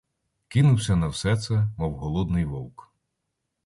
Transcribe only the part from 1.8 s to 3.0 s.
голодний вовк.